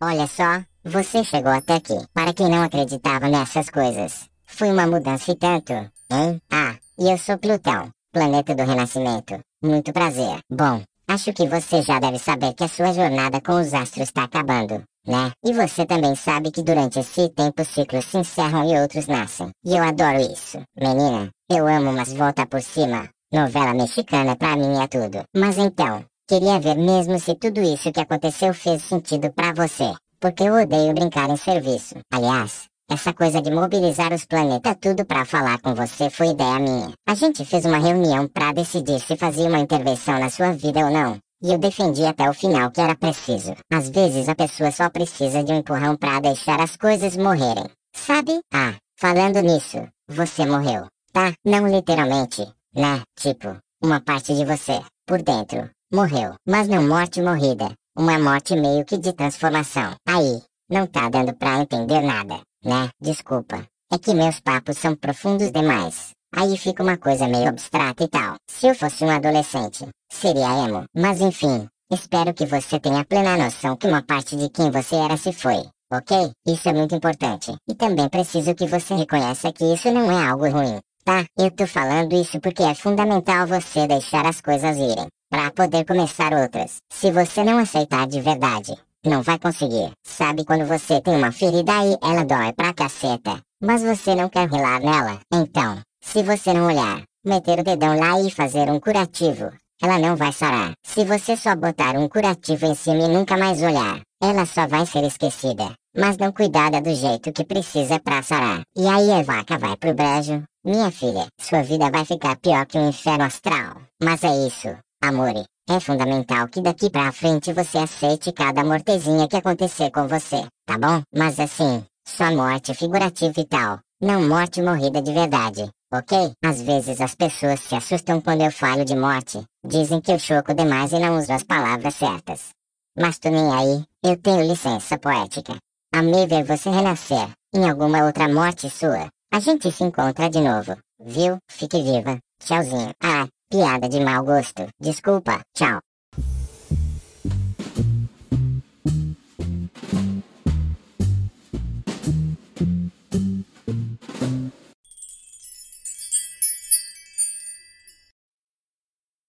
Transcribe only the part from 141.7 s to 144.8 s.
viva. Tchauzinho. Ah, Piada de mau gosto.